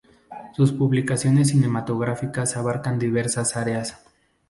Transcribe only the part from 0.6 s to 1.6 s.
publicaciones